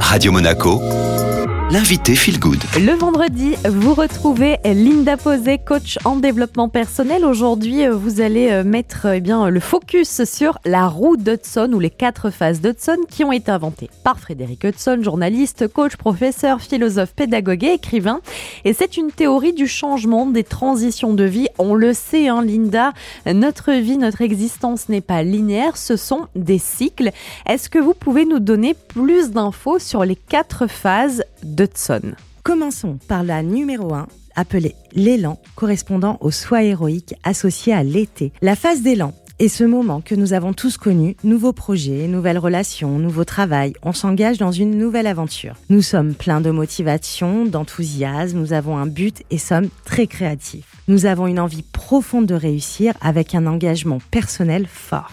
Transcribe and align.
Radio 0.00 0.32
Monaco, 0.32 0.80
l'invité 1.70 2.14
Feel 2.14 2.38
Good. 2.38 2.62
Le 2.80 2.92
vendredi, 2.92 3.56
vous 3.68 3.94
retrouvez 3.94 4.58
Linda 4.64 5.16
Posé, 5.16 5.58
coach 5.58 5.98
en 6.04 6.16
développement 6.16 6.68
personnel. 6.68 7.24
Aujourd'hui, 7.24 7.84
euh, 7.84 7.92
vous 7.92 8.20
allez 8.20 8.50
euh, 8.50 8.62
mettre 8.62 9.06
eh 9.06 9.20
bien, 9.20 9.48
le 9.48 9.58
focus 9.58 10.24
sur 10.24 10.58
la 10.64 10.86
roue 10.86 11.16
d'Hudson 11.16 11.70
ou 11.72 11.80
les 11.80 11.90
quatre 11.90 12.30
phases 12.30 12.60
d'Hudson 12.60 12.98
qui 13.08 13.24
ont 13.24 13.32
été 13.32 13.50
inventées 13.50 13.90
par 14.04 14.20
Frédéric 14.20 14.62
Hudson, 14.62 15.00
journaliste, 15.02 15.66
coach, 15.66 15.96
professeur, 15.96 16.60
philosophe, 16.60 17.14
pédagogue 17.14 17.64
et 17.64 17.72
écrivain. 17.72 18.20
Et 18.64 18.72
c'est 18.72 18.96
une 18.96 19.10
théorie 19.10 19.52
du 19.52 19.66
changement, 19.66 20.26
des 20.26 20.44
transitions 20.44 21.14
de 21.14 21.24
vie. 21.24 21.48
On 21.58 21.74
le 21.74 21.92
sait, 21.94 22.28
hein, 22.28 22.42
Linda, 22.42 22.92
notre 23.26 23.72
vie, 23.72 23.98
notre 23.98 24.22
existence 24.22 24.88
n'est 24.88 25.00
pas 25.00 25.24
linéaire, 25.24 25.76
ce 25.76 25.96
sont 25.96 26.26
des 26.36 26.58
cycles. 26.58 27.10
Est-ce 27.46 27.68
que 27.68 27.78
vous 27.80 27.94
pouvez 27.94 28.24
nous 28.24 28.40
donner 28.40 28.74
plus 28.74 29.30
d'infos 29.30 29.80
sur 29.80 30.04
les 30.04 30.16
quatre 30.16 30.68
phases 30.68 31.24
d'Hudson 31.56 32.12
Commençons 32.42 32.98
par 33.08 33.24
la 33.24 33.42
numéro 33.42 33.94
1, 33.94 34.06
appelée 34.36 34.76
l'élan, 34.92 35.40
correspondant 35.56 36.18
au 36.20 36.30
soi 36.30 36.62
héroïque 36.62 37.14
associé 37.24 37.72
à 37.72 37.82
l'été. 37.82 38.30
La 38.42 38.54
phase 38.54 38.82
d'élan 38.82 39.14
est 39.38 39.48
ce 39.48 39.64
moment 39.64 40.00
que 40.00 40.14
nous 40.14 40.32
avons 40.34 40.52
tous 40.52 40.76
connu, 40.76 41.16
nouveaux 41.24 41.52
projets, 41.52 42.08
nouvelles 42.08 42.38
relations, 42.38 42.98
nouveau 42.98 43.24
travail, 43.24 43.72
on 43.82 43.92
s'engage 43.92 44.38
dans 44.38 44.52
une 44.52 44.78
nouvelle 44.78 45.06
aventure. 45.06 45.54
Nous 45.70 45.82
sommes 45.82 46.14
pleins 46.14 46.40
de 46.40 46.50
motivation, 46.50 47.46
d'enthousiasme, 47.46 48.38
nous 48.38 48.52
avons 48.52 48.76
un 48.76 48.86
but 48.86 49.22
et 49.30 49.38
sommes 49.38 49.68
très 49.84 50.06
créatifs. 50.06 50.76
Nous 50.88 51.06
avons 51.06 51.26
une 51.26 51.40
envie 51.40 51.62
profonde 51.62 52.26
de 52.26 52.34
réussir 52.34 52.94
avec 53.00 53.34
un 53.34 53.46
engagement 53.46 53.98
personnel 54.10 54.66
fort. 54.70 55.12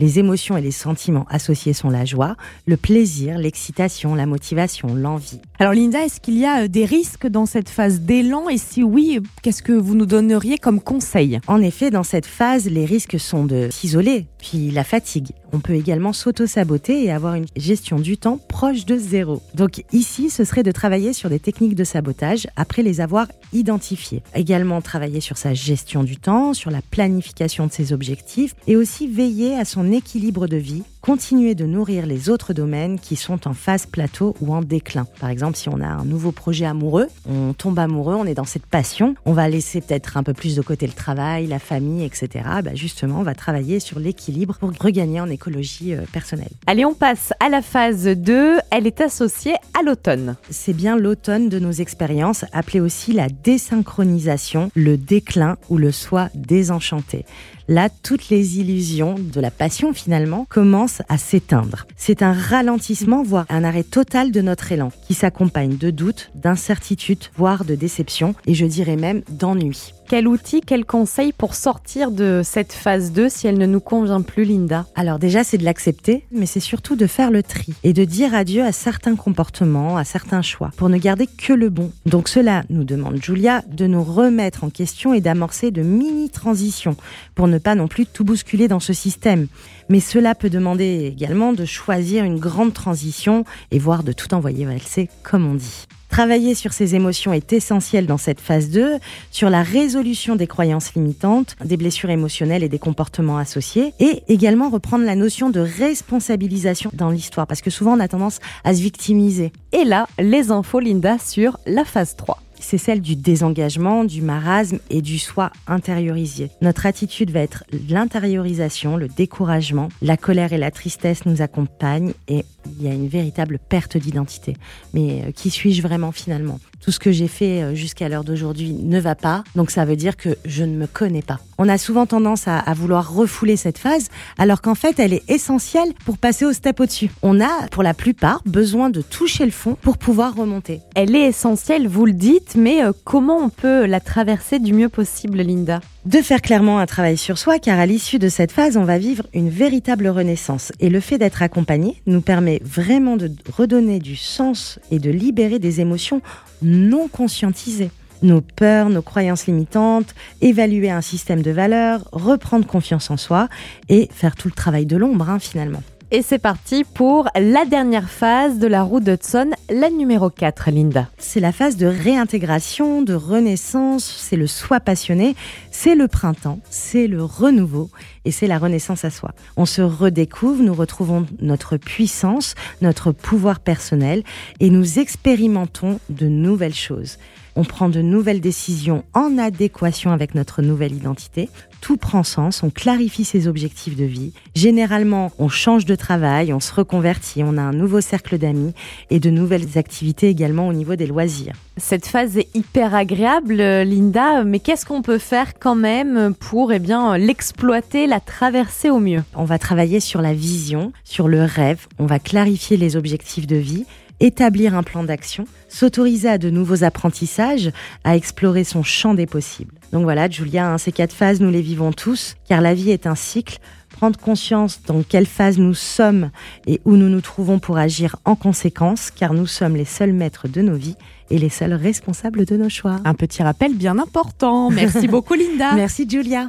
Les 0.00 0.18
émotions 0.18 0.56
et 0.56 0.62
les 0.62 0.70
sentiments 0.70 1.26
associés 1.28 1.74
sont 1.74 1.90
la 1.90 2.06
joie, 2.06 2.34
le 2.64 2.78
plaisir, 2.78 3.36
l'excitation, 3.36 4.14
la 4.14 4.24
motivation, 4.24 4.94
l'envie. 4.94 5.42
Alors 5.58 5.74
Linda, 5.74 6.02
est-ce 6.02 6.22
qu'il 6.22 6.38
y 6.38 6.46
a 6.46 6.62
euh, 6.62 6.68
des 6.68 6.86
risques 6.86 7.26
dans 7.26 7.44
cette 7.44 7.68
phase 7.68 8.00
d'élan? 8.00 8.48
Et 8.48 8.56
si 8.56 8.82
oui, 8.82 9.20
qu'est-ce 9.42 9.62
que 9.62 9.74
vous 9.74 9.94
nous 9.94 10.06
donneriez 10.06 10.56
comme 10.56 10.80
conseil? 10.80 11.38
En 11.48 11.60
effet, 11.60 11.90
dans 11.90 12.02
cette 12.02 12.24
phase, 12.24 12.64
les 12.64 12.86
risques 12.86 13.20
sont 13.20 13.44
de 13.44 13.68
s'isoler, 13.70 14.26
puis 14.38 14.70
la 14.70 14.84
fatigue. 14.84 15.32
On 15.52 15.60
peut 15.60 15.74
également 15.74 16.12
s'auto-saboter 16.12 17.04
et 17.04 17.10
avoir 17.10 17.34
une 17.34 17.46
gestion 17.56 17.98
du 17.98 18.16
temps 18.16 18.38
proche 18.48 18.86
de 18.86 18.96
zéro. 18.96 19.42
Donc 19.54 19.84
ici, 19.92 20.30
ce 20.30 20.44
serait 20.44 20.62
de 20.62 20.72
travailler 20.72 21.12
sur 21.12 21.28
des 21.28 21.40
techniques 21.40 21.74
de 21.74 21.84
sabotage 21.84 22.46
après 22.56 22.82
les 22.82 23.00
avoir 23.00 23.26
identifiées. 23.52 24.22
Également 24.34 24.80
travailler 24.80 25.20
sur 25.20 25.36
sa 25.36 25.54
gestion 25.54 26.04
du 26.04 26.16
temps, 26.16 26.54
sur 26.54 26.70
la 26.70 26.82
planification 26.82 27.66
de 27.66 27.72
ses 27.72 27.92
objectifs 27.92 28.54
et 28.66 28.76
aussi 28.76 29.08
veiller 29.08 29.54
à 29.56 29.64
son 29.64 29.90
équilibre 29.92 30.46
de 30.46 30.56
vie 30.56 30.82
continuer 31.00 31.54
de 31.54 31.66
nourrir 31.66 32.06
les 32.06 32.28
autres 32.28 32.52
domaines 32.52 32.98
qui 32.98 33.16
sont 33.16 33.48
en 33.48 33.54
phase 33.54 33.86
plateau 33.86 34.36
ou 34.40 34.52
en 34.54 34.60
déclin. 34.60 35.06
Par 35.20 35.30
exemple, 35.30 35.56
si 35.56 35.68
on 35.68 35.80
a 35.80 35.86
un 35.86 36.04
nouveau 36.04 36.32
projet 36.32 36.66
amoureux, 36.66 37.08
on 37.28 37.52
tombe 37.52 37.78
amoureux, 37.78 38.14
on 38.14 38.26
est 38.26 38.34
dans 38.34 38.44
cette 38.44 38.66
passion, 38.66 39.14
on 39.24 39.32
va 39.32 39.48
laisser 39.48 39.80
peut-être 39.80 40.16
un 40.16 40.22
peu 40.22 40.34
plus 40.34 40.56
de 40.56 40.62
côté 40.62 40.86
le 40.86 40.92
travail, 40.92 41.46
la 41.46 41.58
famille, 41.58 42.04
etc. 42.04 42.44
Bah 42.64 42.74
justement, 42.74 43.20
on 43.20 43.22
va 43.22 43.34
travailler 43.34 43.80
sur 43.80 43.98
l'équilibre 43.98 44.56
pour 44.58 44.72
regagner 44.78 45.20
en 45.20 45.30
écologie 45.30 45.94
euh, 45.94 46.02
personnelle. 46.12 46.50
Allez, 46.66 46.84
on 46.84 46.94
passe 46.94 47.32
à 47.40 47.48
la 47.48 47.62
phase 47.62 48.04
2. 48.04 48.58
Elle 48.70 48.86
est 48.86 49.00
associée 49.00 49.54
à 49.78 49.82
l'automne. 49.82 50.36
C'est 50.50 50.72
bien 50.72 50.96
l'automne 50.96 51.48
de 51.48 51.58
nos 51.58 51.72
expériences, 51.72 52.44
appelée 52.52 52.80
aussi 52.80 53.12
la 53.12 53.28
désynchronisation, 53.28 54.70
le 54.74 54.96
déclin 54.96 55.56
ou 55.68 55.78
le 55.78 55.92
soi 55.92 56.28
désenchanté. 56.34 57.24
Là, 57.70 57.88
toutes 57.88 58.30
les 58.30 58.58
illusions 58.58 59.14
de 59.16 59.40
la 59.40 59.52
passion 59.52 59.92
finalement 59.92 60.44
commencent 60.48 60.89
à 61.08 61.18
s'éteindre. 61.18 61.86
C'est 61.96 62.22
un 62.22 62.32
ralentissement, 62.32 63.22
voire 63.22 63.46
un 63.48 63.64
arrêt 63.64 63.84
total 63.84 64.32
de 64.32 64.40
notre 64.40 64.72
élan, 64.72 64.90
qui 65.06 65.14
s'accompagne 65.14 65.76
de 65.76 65.90
doutes, 65.90 66.30
d'incertitudes, 66.34 67.24
voire 67.36 67.64
de 67.64 67.74
déceptions, 67.74 68.34
et 68.46 68.54
je 68.54 68.66
dirais 68.66 68.96
même 68.96 69.22
d'ennui. 69.30 69.92
Quel 70.10 70.26
outil, 70.26 70.60
quel 70.60 70.84
conseil 70.84 71.32
pour 71.32 71.54
sortir 71.54 72.10
de 72.10 72.40
cette 72.42 72.72
phase 72.72 73.12
2 73.12 73.28
si 73.28 73.46
elle 73.46 73.58
ne 73.58 73.66
nous 73.66 73.78
convient 73.78 74.22
plus, 74.22 74.42
Linda 74.42 74.84
Alors 74.96 75.20
déjà, 75.20 75.44
c'est 75.44 75.56
de 75.56 75.64
l'accepter, 75.64 76.24
mais 76.32 76.46
c'est 76.46 76.58
surtout 76.58 76.96
de 76.96 77.06
faire 77.06 77.30
le 77.30 77.44
tri 77.44 77.74
et 77.84 77.92
de 77.92 78.04
dire 78.04 78.34
adieu 78.34 78.64
à 78.64 78.72
certains 78.72 79.14
comportements, 79.14 79.96
à 79.96 80.02
certains 80.02 80.42
choix, 80.42 80.72
pour 80.76 80.88
ne 80.88 80.98
garder 80.98 81.28
que 81.28 81.52
le 81.52 81.70
bon. 81.70 81.92
Donc 82.06 82.28
cela 82.28 82.64
nous 82.70 82.82
demande, 82.82 83.22
Julia, 83.22 83.62
de 83.68 83.86
nous 83.86 84.02
remettre 84.02 84.64
en 84.64 84.70
question 84.70 85.14
et 85.14 85.20
d'amorcer 85.20 85.70
de 85.70 85.82
mini-transitions 85.82 86.96
pour 87.36 87.46
ne 87.46 87.58
pas 87.58 87.76
non 87.76 87.86
plus 87.86 88.04
tout 88.04 88.24
bousculer 88.24 88.66
dans 88.66 88.80
ce 88.80 88.92
système. 88.92 89.46
Mais 89.90 90.00
cela 90.00 90.34
peut 90.34 90.50
demander 90.50 91.06
également 91.06 91.52
de 91.52 91.64
choisir 91.64 92.24
une 92.24 92.40
grande 92.40 92.74
transition 92.74 93.44
et 93.70 93.78
voire 93.78 94.02
de 94.02 94.10
tout 94.10 94.34
envoyer 94.34 94.64
valser, 94.64 95.08
comme 95.22 95.46
on 95.46 95.54
dit. 95.54 95.86
Travailler 96.10 96.56
sur 96.56 96.72
ces 96.72 96.96
émotions 96.96 97.32
est 97.32 97.52
essentiel 97.52 98.04
dans 98.04 98.18
cette 98.18 98.40
phase 98.40 98.68
2, 98.70 98.98
sur 99.30 99.48
la 99.48 99.62
résolution 99.62 100.34
des 100.34 100.48
croyances 100.48 100.92
limitantes, 100.94 101.56
des 101.64 101.76
blessures 101.76 102.10
émotionnelles 102.10 102.64
et 102.64 102.68
des 102.68 102.80
comportements 102.80 103.38
associés, 103.38 103.94
et 104.00 104.24
également 104.28 104.70
reprendre 104.70 105.04
la 105.04 105.14
notion 105.14 105.50
de 105.50 105.60
responsabilisation 105.60 106.90
dans 106.92 107.10
l'histoire, 107.10 107.46
parce 107.46 107.62
que 107.62 107.70
souvent 107.70 107.96
on 107.96 108.00
a 108.00 108.08
tendance 108.08 108.40
à 108.64 108.74
se 108.74 108.82
victimiser. 108.82 109.52
Et 109.72 109.84
là, 109.84 110.08
les 110.18 110.50
infos, 110.50 110.80
Linda, 110.80 111.16
sur 111.18 111.58
la 111.64 111.84
phase 111.84 112.16
3 112.16 112.38
c'est 112.60 112.78
celle 112.78 113.00
du 113.00 113.16
désengagement, 113.16 114.04
du 114.04 114.22
marasme 114.22 114.78
et 114.90 115.02
du 115.02 115.18
soi 115.18 115.50
intériorisé. 115.66 116.50
Notre 116.60 116.86
attitude 116.86 117.30
va 117.30 117.40
être 117.40 117.64
l'intériorisation, 117.88 118.96
le 118.96 119.08
découragement, 119.08 119.88
la 120.02 120.16
colère 120.16 120.52
et 120.52 120.58
la 120.58 120.70
tristesse 120.70 121.26
nous 121.26 121.42
accompagnent 121.42 122.12
et 122.28 122.44
il 122.78 122.86
y 122.86 122.88
a 122.88 122.94
une 122.94 123.08
véritable 123.08 123.58
perte 123.58 123.96
d'identité. 123.96 124.56
Mais 124.94 125.22
euh, 125.22 125.32
qui 125.32 125.50
suis-je 125.50 125.82
vraiment 125.82 126.12
finalement? 126.12 126.60
Tout 126.80 126.92
ce 126.92 126.98
que 126.98 127.12
j'ai 127.12 127.28
fait 127.28 127.62
euh, 127.62 127.74
jusqu'à 127.74 128.08
l'heure 128.08 128.24
d'aujourd'hui 128.24 128.72
ne 128.72 128.98
va 128.98 129.14
pas, 129.14 129.44
donc 129.54 129.70
ça 129.70 129.84
veut 129.84 129.96
dire 129.96 130.16
que 130.16 130.36
je 130.44 130.64
ne 130.64 130.76
me 130.76 130.86
connais 130.86 131.22
pas. 131.22 131.38
On 131.58 131.68
a 131.68 131.76
souvent 131.76 132.06
tendance 132.06 132.48
à, 132.48 132.62
vouloir 132.74 133.12
refouler 133.12 133.56
cette 133.56 133.76
phase, 133.76 134.08
alors 134.38 134.62
qu'en 134.62 134.74
fait 134.74 134.98
elle 134.98 135.12
est 135.12 135.28
essentielle 135.28 135.92
pour 136.06 136.16
passer 136.16 136.46
au 136.46 136.52
step 136.52 136.80
au-dessus. 136.80 137.10
On 137.22 137.40
a, 137.40 137.68
pour 137.70 137.82
la 137.82 137.92
plupart, 137.92 138.40
besoin 138.46 138.88
de 138.88 139.02
toucher 139.02 139.44
le 139.44 139.50
fond 139.50 139.76
pour 139.82 139.98
pouvoir 139.98 140.34
remonter. 140.34 140.80
Elle 140.94 141.14
est 141.14 141.26
essentielle, 141.26 141.86
vous 141.86 142.06
le 142.06 142.12
dites, 142.12 142.54
mais 142.56 142.82
euh, 142.82 142.92
comment 143.04 143.36
on 143.36 143.50
peut 143.50 143.84
la 143.84 144.00
traverser 144.00 144.58
du 144.58 144.72
mieux 144.72 144.88
possible, 144.88 145.42
Linda? 145.42 145.80
De 146.06 146.22
faire 146.22 146.40
clairement 146.40 146.78
un 146.78 146.86
travail 146.86 147.18
sur 147.18 147.36
soi, 147.36 147.58
car 147.58 147.78
à 147.78 147.84
l'issue 147.84 148.18
de 148.18 148.30
cette 148.30 148.52
phase, 148.52 148.78
on 148.78 148.84
va 148.84 148.96
vivre 148.96 149.26
une 149.34 149.50
véritable 149.50 150.08
renaissance. 150.08 150.72
Et 150.80 150.88
le 150.88 150.98
fait 150.98 151.18
d'être 151.18 151.42
accompagné 151.42 152.00
nous 152.06 152.22
permet 152.22 152.58
vraiment 152.64 153.18
de 153.18 153.30
redonner 153.52 153.98
du 153.98 154.16
sens 154.16 154.78
et 154.90 154.98
de 154.98 155.10
libérer 155.10 155.58
des 155.58 155.82
émotions 155.82 156.22
non 156.62 157.06
conscientisées 157.08 157.90
nos 158.22 158.40
peurs, 158.42 158.90
nos 158.90 159.02
croyances 159.02 159.46
limitantes, 159.46 160.14
évaluer 160.40 160.90
un 160.90 161.00
système 161.00 161.40
de 161.42 161.50
valeurs, 161.50 162.06
reprendre 162.12 162.66
confiance 162.66 163.10
en 163.10 163.16
soi 163.16 163.48
et 163.88 164.10
faire 164.12 164.36
tout 164.36 164.48
le 164.48 164.54
travail 164.54 164.84
de 164.84 164.96
l'ombre 164.96 165.30
hein, 165.30 165.38
finalement. 165.38 165.82
Et 166.12 166.22
c'est 166.22 166.40
parti 166.40 166.82
pour 166.82 167.28
la 167.36 167.64
dernière 167.64 168.10
phase 168.10 168.58
de 168.58 168.66
la 168.66 168.82
roue 168.82 168.98
d'Hudson, 168.98 169.50
la 169.70 169.90
numéro 169.90 170.28
4, 170.28 170.72
Linda. 170.72 171.08
C'est 171.18 171.38
la 171.38 171.52
phase 171.52 171.76
de 171.76 171.86
réintégration, 171.86 173.02
de 173.02 173.14
renaissance, 173.14 174.02
c'est 174.02 174.34
le 174.34 174.48
soi 174.48 174.80
passionné, 174.80 175.36
c'est 175.70 175.94
le 175.94 176.08
printemps, 176.08 176.58
c'est 176.68 177.06
le 177.06 177.22
renouveau 177.22 177.90
et 178.24 178.32
c'est 178.32 178.48
la 178.48 178.58
renaissance 178.58 179.04
à 179.04 179.10
soi. 179.10 179.30
On 179.56 179.66
se 179.66 179.82
redécouvre, 179.82 180.64
nous 180.64 180.74
retrouvons 180.74 181.26
notre 181.40 181.76
puissance, 181.76 182.56
notre 182.82 183.12
pouvoir 183.12 183.60
personnel 183.60 184.24
et 184.58 184.68
nous 184.68 184.98
expérimentons 184.98 186.00
de 186.08 186.26
nouvelles 186.26 186.74
choses. 186.74 187.18
On 187.56 187.64
prend 187.64 187.88
de 187.88 188.00
nouvelles 188.00 188.40
décisions 188.40 189.04
en 189.14 189.38
adéquation 189.38 190.12
avec 190.12 190.34
notre 190.34 190.62
nouvelle 190.62 190.92
identité. 190.92 191.48
Tout 191.80 191.96
prend 191.96 192.22
sens, 192.22 192.62
on 192.62 192.70
clarifie 192.70 193.24
ses 193.24 193.48
objectifs 193.48 193.96
de 193.96 194.04
vie. 194.04 194.32
Généralement, 194.54 195.32
on 195.38 195.48
change 195.48 195.86
de 195.86 195.94
travail, 195.94 196.52
on 196.52 196.60
se 196.60 196.74
reconvertit, 196.74 197.42
on 197.42 197.56
a 197.56 197.62
un 197.62 197.72
nouveau 197.72 198.00
cercle 198.00 198.38
d'amis 198.38 198.74
et 199.08 199.18
de 199.18 199.30
nouvelles 199.30 199.78
activités 199.78 200.28
également 200.28 200.68
au 200.68 200.72
niveau 200.72 200.96
des 200.96 201.06
loisirs. 201.06 201.54
Cette 201.76 202.06
phase 202.06 202.36
est 202.36 202.54
hyper 202.54 202.94
agréable, 202.94 203.56
Linda, 203.56 204.44
mais 204.44 204.60
qu'est-ce 204.60 204.84
qu'on 204.84 205.02
peut 205.02 205.18
faire 205.18 205.58
quand 205.58 205.74
même 205.74 206.34
pour 206.38 206.72
eh 206.72 206.78
bien, 206.78 207.16
l'exploiter, 207.16 208.06
la 208.06 208.20
traverser 208.20 208.90
au 208.90 209.00
mieux? 209.00 209.22
On 209.34 209.44
va 209.44 209.58
travailler 209.58 210.00
sur 210.00 210.20
la 210.20 210.34
vision, 210.34 210.92
sur 211.04 211.28
le 211.28 211.42
rêve, 211.42 211.86
on 211.98 212.06
va 212.06 212.18
clarifier 212.18 212.76
les 212.76 212.96
objectifs 212.96 213.46
de 213.46 213.56
vie, 213.56 213.86
établir 214.20 214.74
un 214.74 214.82
plan 214.82 215.02
d'action, 215.02 215.46
s'autoriser 215.68 216.28
à 216.28 216.38
de 216.38 216.50
nouveaux 216.50 216.84
apprentissages, 216.84 217.70
à 218.04 218.16
explorer 218.16 218.64
son 218.64 218.82
champ 218.82 219.14
des 219.14 219.26
possibles. 219.26 219.74
Donc 219.92 220.02
voilà, 220.02 220.28
Julia, 220.28 220.70
hein, 220.70 220.78
ces 220.78 220.92
quatre 220.92 221.12
phases, 221.12 221.40
nous 221.40 221.50
les 221.50 221.62
vivons 221.62 221.92
tous, 221.92 222.36
car 222.48 222.60
la 222.60 222.74
vie 222.74 222.90
est 222.90 223.06
un 223.06 223.14
cycle. 223.14 223.58
Prendre 223.90 224.18
conscience 224.18 224.80
dans 224.86 225.02
quelle 225.02 225.26
phase 225.26 225.58
nous 225.58 225.74
sommes 225.74 226.30
et 226.66 226.80
où 226.84 226.96
nous 226.96 227.08
nous 227.08 227.20
trouvons 227.20 227.58
pour 227.58 227.76
agir 227.76 228.16
en 228.24 228.34
conséquence, 228.34 229.10
car 229.10 229.34
nous 229.34 229.46
sommes 229.46 229.76
les 229.76 229.84
seuls 229.84 230.12
maîtres 230.12 230.48
de 230.48 230.62
nos 230.62 230.76
vies 230.76 230.96
et 231.28 231.38
les 231.38 231.48
seuls 231.48 231.74
responsables 231.74 232.44
de 232.46 232.56
nos 232.56 232.68
choix. 232.68 232.96
Un 233.04 233.14
petit 233.14 233.42
rappel 233.42 233.74
bien 233.74 233.98
important. 233.98 234.70
Merci 234.70 235.06
beaucoup, 235.06 235.34
Linda. 235.34 235.72
Merci, 235.74 236.08
Julia. 236.08 236.48